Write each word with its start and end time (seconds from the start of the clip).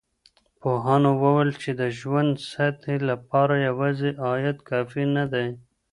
پوهانو 0.61 1.09
وويل 1.23 1.51
چی 1.61 1.71
د 1.81 1.83
ژوند 1.99 2.31
سطحې 2.51 2.97
لپاره 3.09 3.53
يوازي 3.67 4.09
عايد 4.25 4.57
کافي 4.69 5.03
نه 5.15 5.25
دی. 5.33 5.47